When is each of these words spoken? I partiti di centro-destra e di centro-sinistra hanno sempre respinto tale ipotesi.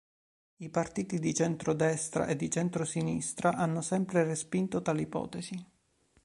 I 0.55 0.69
partiti 0.69 1.19
di 1.19 1.31
centro-destra 1.31 2.25
e 2.25 2.35
di 2.35 2.49
centro-sinistra 2.49 3.53
hanno 3.55 3.81
sempre 3.81 4.23
respinto 4.23 4.81
tale 4.81 5.01
ipotesi. 5.03 5.63